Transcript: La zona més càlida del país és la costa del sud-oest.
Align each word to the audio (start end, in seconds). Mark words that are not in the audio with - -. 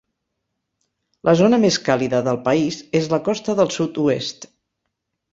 La 1.27 1.33
zona 1.41 1.59
més 1.65 1.75
càlida 1.89 2.21
del 2.27 2.39
país 2.47 2.79
és 3.01 3.09
la 3.11 3.19
costa 3.27 3.55
del 3.61 3.69
sud-oest. 3.77 4.49